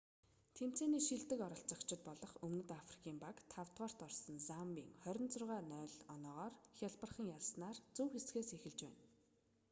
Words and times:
тэмцээний 0.57 1.03
шилдэг 1.07 1.39
оролцогчидб 1.47 2.05
олох 2.13 2.33
өмнөд 2.45 2.69
африкийн 2.81 3.17
баг 3.25 3.35
5-рт 3.53 3.97
орсон 4.07 4.35
замбийг 4.47 4.87
26- 5.03 5.45
00 5.73 6.15
оноогоор 6.15 6.53
хялбархан 6.77 7.31
ялсанаар 7.37 7.77
зөв 7.95 8.07
хэсгээс 8.13 8.49
эхэлж 8.57 8.79
байна 8.85 9.03